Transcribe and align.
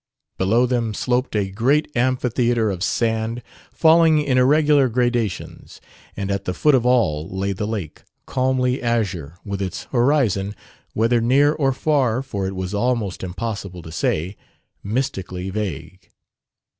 Below 0.39 0.65
them 0.65 0.95
sloped 0.95 1.35
a 1.35 1.51
great 1.51 1.95
amphitheatre 1.95 2.71
of 2.71 2.81
sand, 2.81 3.43
falling 3.71 4.17
in 4.17 4.39
irregular 4.39 4.89
gradations; 4.89 5.79
and 6.17 6.31
at 6.31 6.45
the 6.45 6.55
foot 6.55 6.73
of 6.73 6.87
all 6.87 7.29
lay 7.29 7.51
the 7.53 7.67
lake, 7.67 8.01
calmly 8.25 8.81
azure, 8.81 9.37
with 9.45 9.61
its 9.61 9.83
horizon, 9.91 10.55
whether 10.95 11.21
near 11.21 11.53
or 11.53 11.71
far 11.71 12.23
for 12.23 12.47
it 12.47 12.55
was 12.55 12.73
almost 12.73 13.23
impossible 13.23 13.83
to 13.83 13.91
say 13.91 14.35
mystically 14.83 15.51
vague. 15.51 16.09